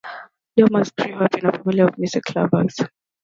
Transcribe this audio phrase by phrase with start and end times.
[0.57, 2.75] Daumas grew up in a family of music lovers.